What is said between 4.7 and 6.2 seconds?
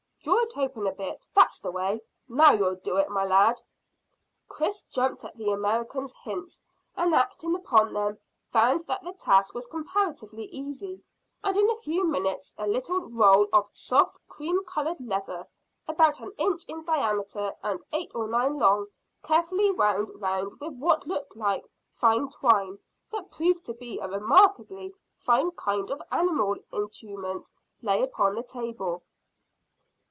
jumped at the American's